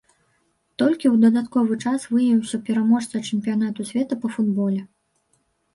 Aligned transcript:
Толькі 0.81 1.09
ў 1.13 1.25
дадатковы 1.25 1.77
час 1.85 2.07
выявіўся 2.15 2.63
пераможца 2.71 3.25
чэмпіянату 3.27 3.81
свету 3.93 4.13
па 4.27 4.35
футболе. 4.39 4.81